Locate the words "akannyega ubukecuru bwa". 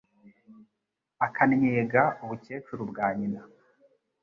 1.25-3.07